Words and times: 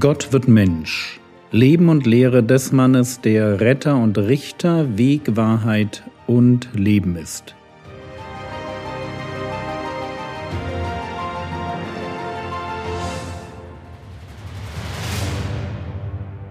Gott 0.00 0.32
wird 0.32 0.46
Mensch. 0.46 1.18
Leben 1.50 1.88
und 1.88 2.06
Lehre 2.06 2.44
des 2.44 2.72
Mannes, 2.72 3.20
der 3.20 3.60
Retter 3.60 3.96
und 3.96 4.16
Richter, 4.18 4.98
Weg, 4.98 5.34
Wahrheit 5.34 6.04
und 6.26 6.68
Leben 6.74 7.16
ist. 7.16 7.56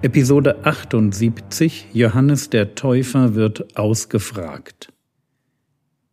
Episode 0.01 0.65
78 0.65 1.89
Johannes 1.93 2.50
der 2.50 2.75
Täufer 2.75 3.36
wird 3.36 3.77
ausgefragt. 3.77 4.91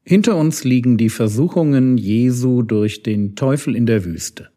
Hinter 0.05 0.37
uns 0.37 0.63
liegen 0.63 0.99
die 0.99 1.09
Versuchungen 1.09 1.97
Jesu 1.97 2.63
durch 2.63 3.03
den 3.03 3.35
Teufel 3.35 3.75
in 3.75 3.87
der 3.87 4.05
Wüste. 4.05 4.54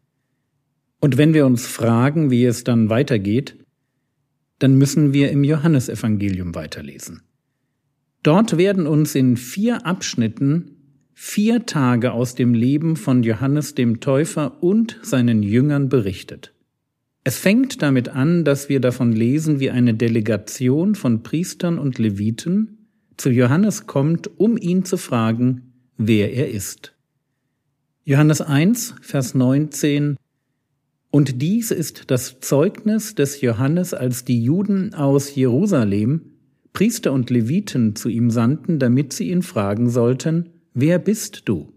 Und 1.00 1.16
wenn 1.16 1.34
wir 1.34 1.46
uns 1.46 1.66
fragen, 1.66 2.30
wie 2.30 2.44
es 2.44 2.64
dann 2.64 2.90
weitergeht, 2.90 3.56
dann 4.58 4.76
müssen 4.76 5.12
wir 5.12 5.30
im 5.30 5.44
Johannesevangelium 5.44 6.54
weiterlesen. 6.54 7.22
Dort 8.22 8.56
werden 8.56 8.86
uns 8.86 9.14
in 9.14 9.36
vier 9.36 9.86
Abschnitten 9.86 10.78
vier 11.20 11.66
Tage 11.66 12.12
aus 12.12 12.36
dem 12.36 12.54
Leben 12.54 12.94
von 12.94 13.24
Johannes 13.24 13.74
dem 13.74 13.98
Täufer 13.98 14.62
und 14.62 14.98
seinen 15.02 15.42
Jüngern 15.42 15.88
berichtet. 15.88 16.54
Es 17.24 17.38
fängt 17.38 17.82
damit 17.82 18.08
an, 18.08 18.44
dass 18.44 18.68
wir 18.68 18.80
davon 18.80 19.12
lesen, 19.12 19.58
wie 19.58 19.70
eine 19.70 19.94
Delegation 19.94 20.94
von 20.94 21.24
Priestern 21.24 21.78
und 21.78 21.98
Leviten 21.98 22.86
zu 23.16 23.30
Johannes 23.30 23.88
kommt, 23.88 24.30
um 24.38 24.56
ihn 24.56 24.84
zu 24.84 24.96
fragen, 24.96 25.72
wer 25.96 26.32
er 26.32 26.50
ist. 26.50 26.94
Johannes 28.04 28.40
1, 28.40 28.94
Vers 29.02 29.34
19 29.34 30.16
und 31.10 31.40
dies 31.40 31.70
ist 31.70 32.10
das 32.10 32.40
Zeugnis 32.40 33.14
des 33.14 33.40
Johannes, 33.40 33.94
als 33.94 34.24
die 34.24 34.42
Juden 34.42 34.94
aus 34.94 35.34
Jerusalem 35.34 36.32
Priester 36.72 37.12
und 37.12 37.30
Leviten 37.30 37.96
zu 37.96 38.08
ihm 38.08 38.30
sandten, 38.30 38.78
damit 38.78 39.12
sie 39.12 39.30
ihn 39.30 39.42
fragen 39.42 39.88
sollten, 39.88 40.50
wer 40.74 40.98
bist 40.98 41.42
du? 41.46 41.72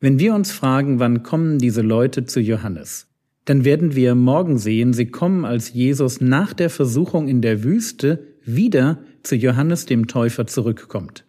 Wenn 0.00 0.18
wir 0.18 0.34
uns 0.34 0.52
fragen, 0.52 0.98
wann 1.00 1.22
kommen 1.22 1.58
diese 1.58 1.82
Leute 1.82 2.24
zu 2.24 2.40
Johannes, 2.40 3.08
dann 3.44 3.64
werden 3.64 3.94
wir 3.94 4.14
morgen 4.14 4.58
sehen, 4.58 4.92
sie 4.92 5.06
kommen, 5.06 5.44
als 5.44 5.72
Jesus 5.72 6.20
nach 6.20 6.54
der 6.54 6.70
Versuchung 6.70 7.28
in 7.28 7.42
der 7.42 7.62
Wüste 7.62 8.24
wieder 8.44 9.02
zu 9.22 9.36
Johannes 9.36 9.86
dem 9.86 10.06
Täufer 10.06 10.46
zurückkommt. 10.46 11.24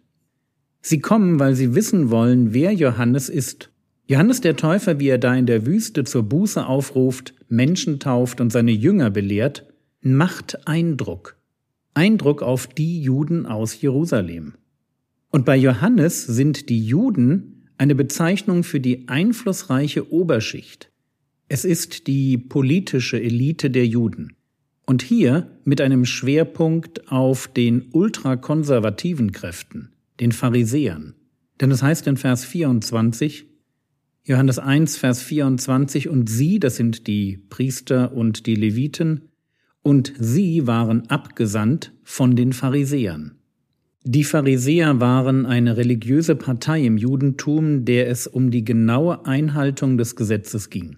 Sie 0.80 1.00
kommen, 1.00 1.38
weil 1.38 1.54
sie 1.54 1.74
wissen 1.74 2.10
wollen, 2.10 2.54
wer 2.54 2.72
Johannes 2.72 3.28
ist 3.28 3.70
Johannes 4.10 4.40
der 4.40 4.56
Täufer, 4.56 4.98
wie 4.98 5.06
er 5.06 5.18
da 5.18 5.36
in 5.36 5.46
der 5.46 5.66
Wüste 5.66 6.02
zur 6.02 6.24
Buße 6.24 6.66
aufruft, 6.66 7.32
Menschen 7.48 8.00
tauft 8.00 8.40
und 8.40 8.50
seine 8.50 8.72
Jünger 8.72 9.08
belehrt, 9.08 9.68
macht 10.00 10.66
Eindruck. 10.66 11.36
Eindruck 11.94 12.42
auf 12.42 12.66
die 12.66 13.00
Juden 13.00 13.46
aus 13.46 13.80
Jerusalem. 13.80 14.54
Und 15.30 15.44
bei 15.44 15.56
Johannes 15.56 16.26
sind 16.26 16.70
die 16.70 16.84
Juden 16.84 17.68
eine 17.78 17.94
Bezeichnung 17.94 18.64
für 18.64 18.80
die 18.80 19.06
einflussreiche 19.06 20.12
Oberschicht. 20.12 20.90
Es 21.46 21.64
ist 21.64 22.08
die 22.08 22.36
politische 22.36 23.22
Elite 23.22 23.70
der 23.70 23.86
Juden. 23.86 24.34
Und 24.86 25.02
hier 25.02 25.52
mit 25.62 25.80
einem 25.80 26.04
Schwerpunkt 26.04 27.12
auf 27.12 27.46
den 27.46 27.84
ultrakonservativen 27.92 29.30
Kräften, 29.30 29.92
den 30.18 30.32
Pharisäern. 30.32 31.14
Denn 31.60 31.70
es 31.70 31.80
heißt 31.80 32.08
in 32.08 32.16
Vers 32.16 32.44
24, 32.44 33.49
Johannes 34.24 34.58
1, 34.58 34.96
Vers 34.96 35.22
24, 35.22 36.08
und 36.08 36.28
sie, 36.28 36.60
das 36.60 36.76
sind 36.76 37.06
die 37.06 37.38
Priester 37.48 38.12
und 38.12 38.46
die 38.46 38.54
Leviten, 38.54 39.30
und 39.82 40.12
sie 40.18 40.66
waren 40.66 41.08
abgesandt 41.08 41.92
von 42.02 42.36
den 42.36 42.52
Pharisäern. 42.52 43.36
Die 44.04 44.24
Pharisäer 44.24 45.00
waren 45.00 45.46
eine 45.46 45.76
religiöse 45.76 46.34
Partei 46.34 46.84
im 46.84 46.96
Judentum, 46.96 47.84
der 47.84 48.08
es 48.08 48.26
um 48.26 48.50
die 48.50 48.64
genaue 48.64 49.26
Einhaltung 49.26 49.98
des 49.98 50.16
Gesetzes 50.16 50.70
ging. 50.70 50.96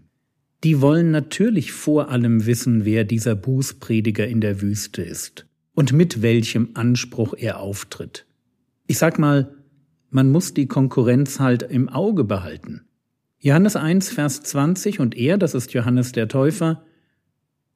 Die 0.62 0.80
wollen 0.80 1.10
natürlich 1.10 1.72
vor 1.72 2.10
allem 2.10 2.46
wissen, 2.46 2.84
wer 2.84 3.04
dieser 3.04 3.34
Bußprediger 3.34 4.26
in 4.28 4.40
der 4.40 4.60
Wüste 4.60 5.02
ist 5.02 5.46
und 5.74 5.92
mit 5.92 6.22
welchem 6.22 6.70
Anspruch 6.74 7.34
er 7.36 7.58
auftritt. 7.58 8.26
Ich 8.86 8.98
sag 8.98 9.18
mal, 9.18 9.54
man 10.10 10.30
muss 10.30 10.54
die 10.54 10.66
Konkurrenz 10.66 11.40
halt 11.40 11.62
im 11.62 11.88
Auge 11.88 12.22
behalten. 12.22 12.82
Johannes 13.44 13.74
1, 13.74 14.10
Vers 14.10 14.40
20, 14.42 15.00
und 15.00 15.16
er, 15.16 15.36
das 15.36 15.54
ist 15.54 15.72
Johannes 15.72 16.12
der 16.12 16.28
Täufer, 16.28 16.84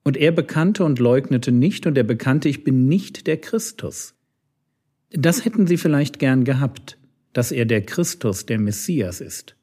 und 0.05 0.17
er 0.17 0.31
bekannte 0.31 0.85
und 0.85 1.01
leugnete 1.01 1.51
nicht, 1.51 1.89
und 1.89 1.99
er 1.99 2.05
bekannte, 2.05 2.49
ich 2.49 2.63
bin 2.63 2.87
nicht 2.87 3.27
der 3.27 3.39
Christus. 3.39 4.15
Das 5.11 5.45
hätten 5.45 5.67
sie 5.67 5.77
vielleicht 5.77 6.21
gern 6.21 6.45
gehabt, 6.45 6.99
dass 7.33 7.51
er 7.51 7.65
der 7.65 7.83
Christus, 7.83 8.47
der 8.47 8.61
Messias 8.61 9.21
ist. 9.21 9.57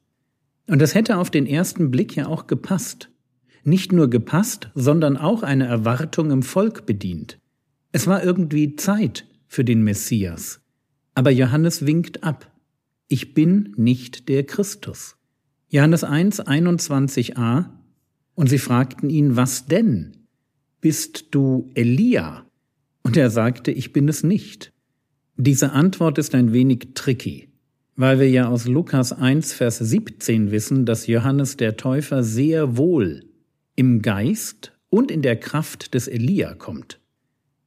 Und 0.66 0.82
das 0.82 0.94
hätte 0.94 1.16
auf 1.16 1.30
den 1.30 1.46
ersten 1.46 1.90
Blick 1.90 2.14
ja 2.14 2.26
auch 2.26 2.48
gepasst. 2.48 3.08
Nicht 3.62 3.90
nur 3.90 4.10
gepasst, 4.10 4.68
sondern 4.74 5.16
auch 5.16 5.42
eine 5.42 5.64
Erwartung 5.64 6.30
im 6.30 6.42
Volk 6.42 6.84
bedient. 6.84 7.38
Es 7.92 8.06
war 8.06 8.22
irgendwie 8.22 8.76
Zeit 8.76 9.26
für 9.46 9.64
den 9.64 9.80
Messias. 9.82 10.60
Aber 11.14 11.30
Johannes 11.30 11.86
winkt 11.86 12.24
ab. 12.24 12.52
Ich 13.08 13.32
bin 13.32 13.72
nicht 13.78 14.28
der 14.28 14.44
Christus. 14.44 15.16
Johannes 15.74 16.04
1, 16.04 16.40
21a, 16.46 17.64
und 18.36 18.48
sie 18.48 18.60
fragten 18.60 19.10
ihn, 19.10 19.34
was 19.34 19.66
denn? 19.66 20.12
Bist 20.80 21.30
du 21.32 21.68
Elia? 21.74 22.46
Und 23.02 23.16
er 23.16 23.28
sagte, 23.28 23.72
ich 23.72 23.92
bin 23.92 24.06
es 24.06 24.22
nicht. 24.22 24.72
Diese 25.36 25.72
Antwort 25.72 26.18
ist 26.18 26.36
ein 26.36 26.52
wenig 26.52 26.90
tricky, 26.94 27.48
weil 27.96 28.20
wir 28.20 28.30
ja 28.30 28.46
aus 28.46 28.68
Lukas 28.68 29.12
1, 29.12 29.52
Vers 29.52 29.78
17 29.78 30.52
wissen, 30.52 30.86
dass 30.86 31.08
Johannes 31.08 31.56
der 31.56 31.76
Täufer 31.76 32.22
sehr 32.22 32.76
wohl 32.76 33.24
im 33.74 34.00
Geist 34.00 34.78
und 34.90 35.10
in 35.10 35.22
der 35.22 35.40
Kraft 35.40 35.94
des 35.94 36.06
Elia 36.06 36.54
kommt. 36.54 37.00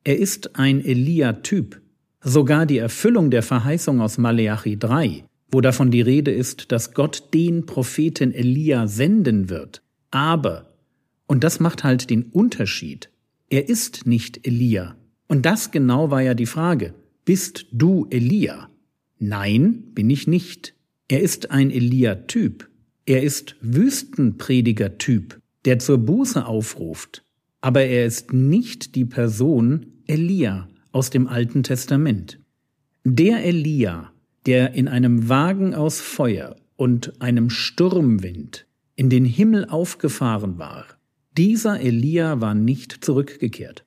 Er 0.05 0.17
ist 0.17 0.57
ein 0.57 0.79
Elia-Typ. 0.79 1.81
Sogar 2.21 2.67
die 2.67 2.77
Erfüllung 2.77 3.31
der 3.31 3.43
Verheißung 3.43 3.99
aus 3.99 4.17
Maleachi 4.17 4.79
3 4.79 5.25
wo 5.51 5.61
davon 5.61 5.91
die 5.91 6.01
Rede 6.01 6.31
ist, 6.31 6.71
dass 6.71 6.93
Gott 6.93 7.33
den 7.33 7.65
Propheten 7.65 8.33
Elia 8.33 8.87
senden 8.87 9.49
wird. 9.49 9.81
Aber, 10.11 10.73
und 11.25 11.43
das 11.43 11.59
macht 11.59 11.83
halt 11.83 12.09
den 12.09 12.23
Unterschied, 12.23 13.09
er 13.49 13.69
ist 13.69 14.05
nicht 14.05 14.45
Elia. 14.45 14.97
Und 15.27 15.45
das 15.45 15.71
genau 15.71 16.11
war 16.11 16.21
ja 16.21 16.33
die 16.33 16.45
Frage. 16.45 16.93
Bist 17.23 17.67
du 17.71 18.07
Elia? 18.09 18.69
Nein, 19.19 19.83
bin 19.93 20.09
ich 20.09 20.27
nicht. 20.27 20.73
Er 21.07 21.21
ist 21.21 21.51
ein 21.51 21.71
Elia-Typ. 21.71 22.69
Er 23.05 23.23
ist 23.23 23.55
Wüstenprediger-Typ, 23.61 25.39
der 25.63 25.79
zur 25.79 25.97
Buße 25.97 26.45
aufruft. 26.45 27.23
Aber 27.61 27.83
er 27.83 28.05
ist 28.05 28.33
nicht 28.33 28.95
die 28.95 29.05
Person 29.05 29.85
Elia 30.07 30.67
aus 30.91 31.09
dem 31.09 31.27
Alten 31.27 31.63
Testament. 31.63 32.39
Der 33.03 33.43
Elia, 33.45 34.11
der 34.47 34.73
in 34.73 34.87
einem 34.87 35.29
Wagen 35.29 35.75
aus 35.75 35.99
Feuer 35.99 36.55
und 36.77 37.21
einem 37.21 37.49
Sturmwind 37.49 38.65
in 38.95 39.09
den 39.09 39.25
Himmel 39.25 39.65
aufgefahren 39.65 40.57
war, 40.57 40.85
dieser 41.37 41.79
Elia 41.81 42.41
war 42.41 42.55
nicht 42.55 43.05
zurückgekehrt. 43.05 43.85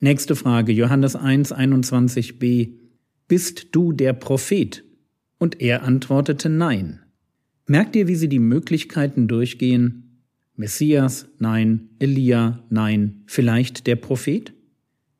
Nächste 0.00 0.34
Frage, 0.34 0.72
Johannes 0.72 1.14
1, 1.14 1.54
21b. 1.54 2.72
Bist 3.28 3.68
du 3.72 3.92
der 3.92 4.14
Prophet? 4.14 4.82
Und 5.38 5.60
er 5.60 5.82
antwortete 5.82 6.48
Nein. 6.48 7.00
Merkt 7.66 7.94
ihr, 7.94 8.08
wie 8.08 8.16
sie 8.16 8.28
die 8.28 8.40
Möglichkeiten 8.40 9.28
durchgehen? 9.28 10.24
Messias, 10.56 11.28
nein, 11.38 11.90
Elia, 11.98 12.64
nein, 12.70 13.22
vielleicht 13.26 13.86
der 13.86 13.96
Prophet? 13.96 14.52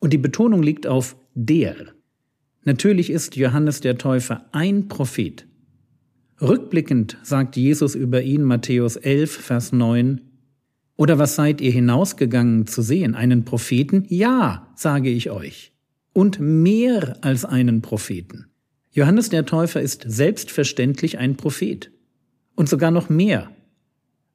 Und 0.00 0.12
die 0.12 0.18
Betonung 0.18 0.62
liegt 0.62 0.86
auf 0.86 1.16
der. 1.34 1.94
Natürlich 2.64 3.10
ist 3.10 3.36
Johannes 3.36 3.80
der 3.80 3.96
Täufer 3.96 4.44
ein 4.52 4.88
Prophet. 4.88 5.46
Rückblickend 6.42 7.16
sagt 7.22 7.56
Jesus 7.56 7.94
über 7.94 8.22
ihn 8.22 8.42
Matthäus 8.42 8.96
11, 8.96 9.30
Vers 9.30 9.72
9, 9.72 10.20
Oder 10.96 11.18
was 11.18 11.34
seid 11.34 11.62
ihr 11.62 11.70
hinausgegangen 11.70 12.66
zu 12.66 12.82
sehen? 12.82 13.14
Einen 13.14 13.44
Propheten? 13.44 14.04
Ja, 14.08 14.68
sage 14.74 15.08
ich 15.08 15.30
euch. 15.30 15.72
Und 16.12 16.38
mehr 16.40 17.16
als 17.22 17.46
einen 17.46 17.80
Propheten. 17.80 18.46
Johannes 18.90 19.30
der 19.30 19.46
Täufer 19.46 19.80
ist 19.80 20.04
selbstverständlich 20.06 21.18
ein 21.18 21.36
Prophet. 21.36 21.90
Und 22.56 22.68
sogar 22.68 22.90
noch 22.90 23.08
mehr. 23.08 23.50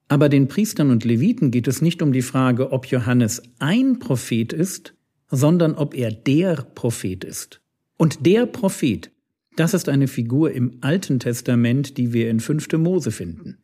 Aber 0.07 0.29
den 0.29 0.47
Priestern 0.47 0.89
und 0.89 1.03
Leviten 1.03 1.51
geht 1.51 1.67
es 1.67 1.81
nicht 1.81 2.01
um 2.01 2.11
die 2.11 2.21
Frage, 2.23 2.71
ob 2.71 2.87
Johannes 2.87 3.43
ein 3.59 3.99
Prophet 3.99 4.53
ist, 4.53 4.95
sondern 5.29 5.75
ob 5.75 5.95
er 5.95 6.11
der 6.11 6.55
Prophet 6.55 7.23
ist. 7.23 7.61
Und 7.97 8.25
der 8.25 8.45
Prophet, 8.45 9.11
das 9.55 9.73
ist 9.73 9.87
eine 9.87 10.07
Figur 10.07 10.51
im 10.51 10.77
Alten 10.81 11.19
Testament, 11.19 11.97
die 11.97 12.11
wir 12.11 12.29
in 12.29 12.39
5. 12.39 12.73
Mose 12.73 13.11
finden. 13.11 13.57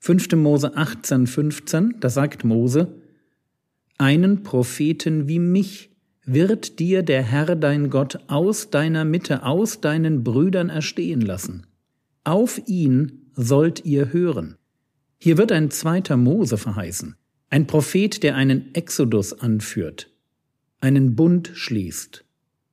5. 0.00 0.32
Mose 0.32 0.76
18, 0.76 1.26
15, 1.26 1.94
da 2.00 2.10
sagt 2.10 2.44
Mose, 2.44 3.00
einen 3.98 4.42
Propheten 4.42 5.28
wie 5.28 5.38
mich 5.38 5.90
wird 6.24 6.80
dir 6.80 7.04
der 7.04 7.22
Herr 7.22 7.54
dein 7.54 7.88
Gott 7.88 8.18
aus 8.26 8.70
deiner 8.70 9.04
Mitte, 9.04 9.44
aus 9.44 9.80
deinen 9.80 10.24
Brüdern 10.24 10.68
erstehen 10.68 11.20
lassen. 11.20 11.66
Auf 12.24 12.60
ihn 12.66 13.30
sollt 13.34 13.84
ihr 13.84 14.12
hören. 14.12 14.56
Hier 15.18 15.38
wird 15.38 15.52
ein 15.52 15.70
zweiter 15.70 16.16
Mose 16.16 16.58
verheißen, 16.58 17.14
ein 17.48 17.68
Prophet, 17.68 18.22
der 18.24 18.34
einen 18.34 18.74
Exodus 18.74 19.32
anführt, 19.32 20.10
einen 20.80 21.14
Bund 21.14 21.52
schließt 21.54 22.25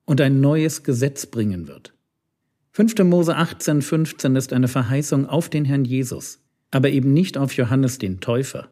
und 0.04 0.20
ein 0.20 0.40
neues 0.40 0.82
Gesetz 0.82 1.26
bringen 1.26 1.68
wird. 1.68 1.94
5. 2.72 2.98
Mose 3.04 3.36
18, 3.36 3.82
15 3.82 4.36
ist 4.36 4.52
eine 4.52 4.68
Verheißung 4.68 5.26
auf 5.26 5.48
den 5.48 5.64
Herrn 5.64 5.84
Jesus, 5.84 6.40
aber 6.70 6.90
eben 6.90 7.12
nicht 7.12 7.38
auf 7.38 7.52
Johannes 7.52 7.98
den 7.98 8.20
Täufer. 8.20 8.68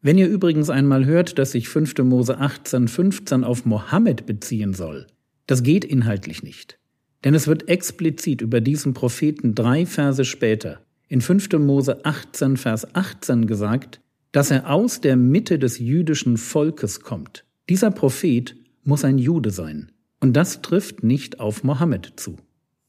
Wenn 0.00 0.18
ihr 0.18 0.28
übrigens 0.28 0.70
einmal 0.70 1.04
hört, 1.04 1.38
dass 1.38 1.52
sich 1.52 1.68
5. 1.68 1.98
Mose 1.98 2.38
18, 2.38 2.88
15 2.88 3.44
auf 3.44 3.64
Mohammed 3.64 4.26
beziehen 4.26 4.74
soll, 4.74 5.06
das 5.46 5.62
geht 5.62 5.84
inhaltlich 5.84 6.42
nicht. 6.42 6.78
Denn 7.24 7.34
es 7.34 7.46
wird 7.46 7.68
explizit 7.68 8.40
über 8.40 8.60
diesen 8.60 8.94
Propheten 8.94 9.54
drei 9.54 9.86
Verse 9.86 10.24
später 10.24 10.80
in 11.08 11.20
5. 11.20 11.52
Mose 11.58 12.04
18, 12.04 12.56
Vers 12.56 12.94
18 12.94 13.46
gesagt, 13.46 14.00
dass 14.32 14.50
er 14.50 14.70
aus 14.70 15.00
der 15.00 15.16
Mitte 15.16 15.58
des 15.58 15.78
jüdischen 15.78 16.38
Volkes 16.38 17.00
kommt. 17.00 17.44
Dieser 17.68 17.90
Prophet 17.90 18.56
muss 18.82 19.04
ein 19.04 19.18
Jude 19.18 19.50
sein. 19.50 19.91
Und 20.22 20.34
das 20.34 20.62
trifft 20.62 21.02
nicht 21.02 21.40
auf 21.40 21.64
Mohammed 21.64 22.12
zu. 22.14 22.36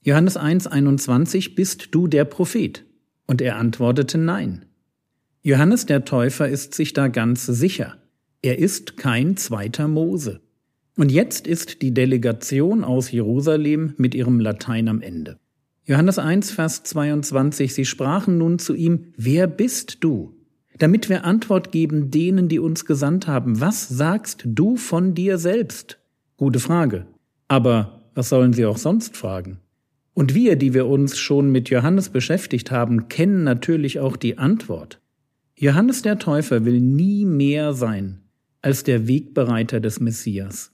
Johannes 0.03 0.37
1, 0.37 0.67
21, 0.67 1.55
bist 1.55 1.87
du 1.89 2.05
der 2.05 2.25
Prophet? 2.25 2.85
Und 3.25 3.41
er 3.41 3.55
antwortete 3.55 4.19
nein. 4.19 4.65
Johannes 5.41 5.87
der 5.87 6.05
Täufer 6.05 6.47
ist 6.47 6.75
sich 6.75 6.93
da 6.93 7.07
ganz 7.07 7.47
sicher. 7.47 7.97
Er 8.43 8.59
ist 8.59 8.97
kein 8.97 9.35
zweiter 9.35 9.87
Mose. 9.87 10.41
Und 10.95 11.11
jetzt 11.11 11.47
ist 11.47 11.81
die 11.81 11.91
Delegation 11.91 12.83
aus 12.83 13.11
Jerusalem 13.11 13.95
mit 13.97 14.13
ihrem 14.13 14.39
Latein 14.39 14.87
am 14.87 15.01
Ende. 15.01 15.39
Johannes 15.85 16.19
1, 16.19 16.51
Vers 16.51 16.83
22, 16.83 17.73
sie 17.73 17.85
sprachen 17.85 18.37
nun 18.37 18.59
zu 18.59 18.75
ihm, 18.75 19.05
wer 19.17 19.47
bist 19.47 20.03
du? 20.03 20.35
Damit 20.77 21.09
wir 21.09 21.25
Antwort 21.25 21.71
geben 21.71 22.11
denen, 22.11 22.47
die 22.47 22.59
uns 22.59 22.85
gesandt 22.85 23.25
haben, 23.25 23.59
was 23.59 23.89
sagst 23.89 24.43
du 24.45 24.75
von 24.75 25.15
dir 25.15 25.39
selbst? 25.39 25.97
Gute 26.37 26.59
Frage. 26.59 27.07
Aber 27.53 28.01
was 28.15 28.29
sollen 28.29 28.51
sie 28.51 28.65
auch 28.65 28.79
sonst 28.79 29.15
fragen? 29.15 29.59
Und 30.15 30.33
wir, 30.33 30.55
die 30.55 30.73
wir 30.73 30.87
uns 30.87 31.19
schon 31.19 31.51
mit 31.51 31.69
Johannes 31.69 32.09
beschäftigt 32.09 32.71
haben, 32.71 33.09
kennen 33.09 33.43
natürlich 33.43 33.99
auch 33.99 34.17
die 34.17 34.39
Antwort. 34.39 34.99
Johannes 35.55 36.01
der 36.01 36.17
Täufer 36.17 36.65
will 36.65 36.81
nie 36.81 37.25
mehr 37.25 37.73
sein 37.73 38.21
als 38.63 38.83
der 38.83 39.07
Wegbereiter 39.07 39.79
des 39.79 39.99
Messias. 39.99 40.71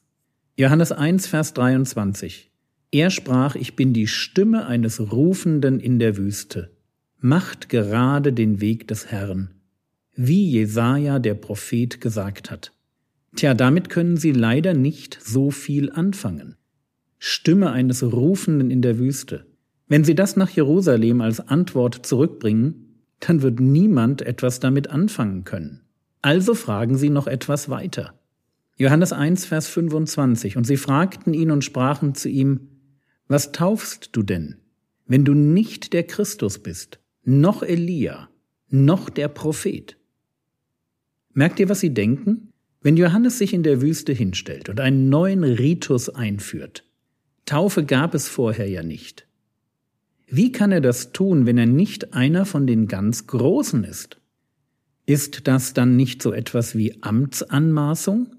Johannes 0.55 0.93
1, 0.93 1.27
Vers 1.27 1.53
23. 1.53 2.49
Er 2.91 3.09
sprach, 3.09 3.55
ich 3.55 3.75
bin 3.75 3.91
die 3.91 4.07
Stimme 4.07 4.65
eines 4.65 5.11
Rufenden 5.11 5.81
in 5.81 5.99
der 5.99 6.15
Wüste. 6.15 6.71
Macht 7.19 7.67
gerade 7.67 8.31
den 8.31 8.61
Weg 8.61 8.87
des 8.87 9.11
Herrn. 9.11 9.49
Wie 10.15 10.49
Jesaja 10.49 11.19
der 11.19 11.33
Prophet 11.33 11.99
gesagt 11.99 12.49
hat. 12.49 12.71
Tja, 13.35 13.53
damit 13.53 13.89
können 13.89 14.15
Sie 14.15 14.31
leider 14.31 14.73
nicht 14.73 15.19
so 15.21 15.51
viel 15.51 15.91
anfangen. 15.91 16.55
Stimme 17.19 17.71
eines 17.71 18.01
Rufenden 18.01 18.71
in 18.71 18.81
der 18.81 18.97
Wüste. 18.97 19.45
Wenn 19.87 20.03
Sie 20.03 20.15
das 20.15 20.35
nach 20.35 20.49
Jerusalem 20.49 21.21
als 21.21 21.39
Antwort 21.39 22.05
zurückbringen, 22.05 22.89
dann 23.19 23.41
wird 23.41 23.59
niemand 23.59 24.21
etwas 24.21 24.59
damit 24.59 24.89
anfangen 24.89 25.43
können. 25.43 25.81
Also 26.21 26.53
fragen 26.53 26.97
sie 26.97 27.09
noch 27.09 27.27
etwas 27.27 27.69
weiter. 27.69 28.13
Johannes 28.77 29.13
1, 29.13 29.45
Vers 29.45 29.67
25. 29.67 30.57
Und 30.57 30.65
sie 30.65 30.77
fragten 30.77 31.33
ihn 31.33 31.51
und 31.51 31.63
sprachen 31.63 32.15
zu 32.15 32.29
ihm, 32.29 32.69
Was 33.27 33.51
taufst 33.51 34.09
du 34.13 34.23
denn, 34.23 34.57
wenn 35.05 35.25
du 35.25 35.33
nicht 35.33 35.93
der 35.93 36.03
Christus 36.03 36.59
bist, 36.59 36.99
noch 37.23 37.63
Elia, 37.63 38.29
noch 38.69 39.09
der 39.09 39.27
Prophet? 39.27 39.97
Merkt 41.33 41.59
ihr, 41.59 41.69
was 41.69 41.79
sie 41.79 41.93
denken? 41.93 42.53
Wenn 42.81 42.95
Johannes 42.95 43.37
sich 43.37 43.53
in 43.53 43.63
der 43.63 43.81
Wüste 43.81 44.13
hinstellt 44.13 44.69
und 44.69 44.79
einen 44.79 45.09
neuen 45.09 45.43
Ritus 45.43 46.09
einführt, 46.09 46.85
Taufe 47.49 47.83
gab 47.83 48.13
es 48.13 48.27
vorher 48.27 48.69
ja 48.69 48.83
nicht. 48.83 49.25
Wie 50.27 50.51
kann 50.51 50.71
er 50.71 50.81
das 50.81 51.13
tun, 51.13 51.47
wenn 51.47 51.57
er 51.57 51.65
nicht 51.65 52.13
einer 52.13 52.45
von 52.45 52.67
den 52.67 52.87
ganz 52.87 53.25
Großen 53.25 53.83
ist? 53.83 54.21
Ist 55.07 55.47
das 55.47 55.73
dann 55.73 55.95
nicht 55.95 56.21
so 56.21 56.31
etwas 56.31 56.75
wie 56.75 57.01
Amtsanmaßung? 57.01 58.35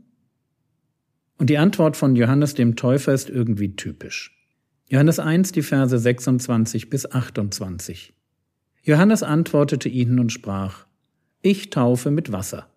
Und 1.39 1.51
die 1.51 1.59
Antwort 1.59 1.97
von 1.97 2.15
Johannes 2.15 2.55
dem 2.55 2.77
Täufer 2.77 3.13
ist 3.13 3.29
irgendwie 3.29 3.75
typisch. 3.75 4.39
Johannes 4.89 5.19
1, 5.19 5.51
die 5.51 5.63
Verse 5.63 5.99
26 5.99 6.89
bis 6.89 7.11
28. 7.11 8.15
Johannes 8.85 9.25
antwortete 9.25 9.89
ihnen 9.89 10.21
und 10.21 10.31
sprach, 10.31 10.87
Ich 11.43 11.71
taufe 11.71 12.13
mit 12.13 12.31
Wasser. 12.31 12.69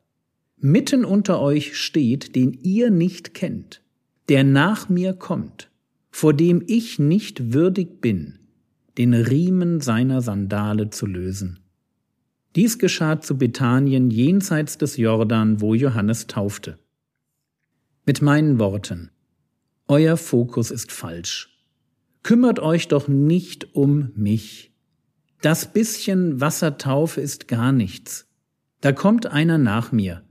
Mitten 0.58 1.06
unter 1.06 1.40
euch 1.40 1.78
steht, 1.78 2.36
den 2.36 2.54
ihr 2.54 2.90
nicht 2.90 3.36
kennt, 3.36 3.84
der 4.30 4.44
nach 4.44 4.90
mir 4.90 5.14
kommt, 5.14 5.70
vor 6.14 6.34
dem 6.34 6.64
ich 6.68 7.00
nicht 7.00 7.54
würdig 7.54 8.00
bin, 8.00 8.38
den 9.00 9.16
Riemen 9.16 9.82
seiner 9.82 10.22
Sandale 10.22 10.92
zu 10.92 11.08
lösen. 11.08 11.60
Dies 12.56 12.78
geschah 12.78 13.20
zu 13.20 13.36
Bethanien 13.36 14.12
jenseits 14.12 14.78
des 14.78 14.96
Jordan, 14.96 15.60
wo 15.60 15.74
Johannes 15.74 16.28
taufte. 16.28 16.78
Mit 18.06 18.22
meinen 18.22 18.60
Worten, 18.60 19.10
euer 19.88 20.16
Fokus 20.16 20.70
ist 20.70 20.92
falsch. 20.92 21.50
Kümmert 22.22 22.60
euch 22.60 22.88
doch 22.88 23.08
nicht 23.08 23.76
um 23.76 24.12
mich. 24.16 24.72
Das 25.42 25.74
bisschen 25.74 26.40
Wassertaufe 26.40 27.22
ist 27.22 27.48
gar 27.48 27.72
nichts. 27.72 28.28
Da 28.82 28.92
kommt 28.92 29.26
einer 29.26 29.58
nach 29.58 29.92
mir, 29.92 30.22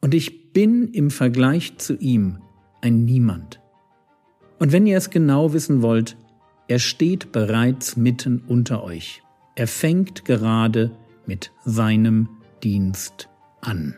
und 0.00 0.14
ich 0.14 0.52
bin 0.52 0.88
im 0.88 1.12
Vergleich 1.12 1.78
zu 1.78 1.96
ihm 1.96 2.38
ein 2.82 3.04
Niemand. 3.04 3.60
Und 4.58 4.72
wenn 4.72 4.86
ihr 4.86 4.98
es 4.98 5.10
genau 5.10 5.52
wissen 5.52 5.82
wollt, 5.82 6.16
er 6.66 6.78
steht 6.78 7.32
bereits 7.32 7.96
mitten 7.96 8.42
unter 8.46 8.82
euch. 8.82 9.22
Er 9.54 9.66
fängt 9.66 10.24
gerade 10.24 10.90
mit 11.26 11.52
seinem 11.64 12.28
Dienst 12.62 13.28
an. 13.60 13.94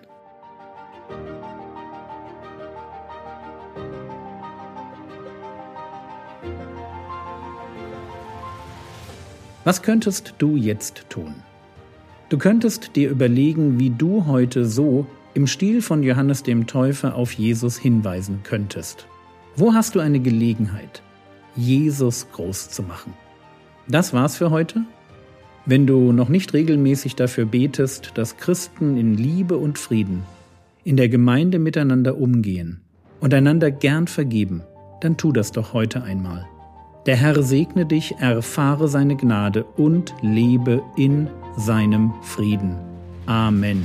Was 9.64 9.82
könntest 9.82 10.34
du 10.38 10.56
jetzt 10.56 11.06
tun? 11.10 11.34
Du 12.28 12.38
könntest 12.38 12.96
dir 12.96 13.10
überlegen, 13.10 13.78
wie 13.78 13.90
du 13.90 14.26
heute 14.26 14.64
so 14.64 15.06
im 15.34 15.46
Stil 15.46 15.82
von 15.82 16.02
Johannes 16.02 16.42
dem 16.42 16.66
Täufer 16.66 17.14
auf 17.14 17.32
Jesus 17.32 17.76
hinweisen 17.76 18.40
könntest. 18.42 19.06
Wo 19.60 19.74
hast 19.74 19.94
du 19.94 20.00
eine 20.00 20.20
Gelegenheit? 20.20 21.02
Jesus 21.54 22.26
groß 22.32 22.70
zu 22.70 22.82
machen. 22.82 23.12
Das 23.88 24.14
war's 24.14 24.38
für 24.38 24.50
heute. 24.50 24.84
Wenn 25.66 25.86
du 25.86 26.12
noch 26.12 26.30
nicht 26.30 26.54
regelmäßig 26.54 27.14
dafür 27.14 27.44
betest, 27.44 28.12
dass 28.14 28.38
Christen 28.38 28.96
in 28.96 29.18
Liebe 29.18 29.58
und 29.58 29.78
Frieden 29.78 30.22
in 30.82 30.96
der 30.96 31.10
Gemeinde 31.10 31.58
miteinander 31.58 32.16
umgehen 32.16 32.80
und 33.20 33.34
einander 33.34 33.70
gern 33.70 34.06
vergeben, 34.06 34.62
dann 35.02 35.18
tu 35.18 35.30
das 35.30 35.52
doch 35.52 35.74
heute 35.74 36.04
einmal. 36.04 36.46
Der 37.04 37.16
Herr 37.16 37.42
segne 37.42 37.84
dich, 37.84 38.14
erfahre 38.18 38.88
seine 38.88 39.14
Gnade 39.14 39.64
und 39.76 40.14
lebe 40.22 40.82
in 40.96 41.28
seinem 41.58 42.14
Frieden. 42.22 42.76
Amen. 43.26 43.84